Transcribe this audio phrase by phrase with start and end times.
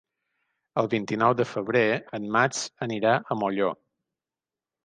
[0.81, 1.83] El vint-i-nou de febrer
[2.19, 3.73] en Max anirà a Molló.